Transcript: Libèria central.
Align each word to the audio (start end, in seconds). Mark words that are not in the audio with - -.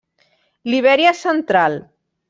Libèria 0.73 1.13
central. 1.23 1.81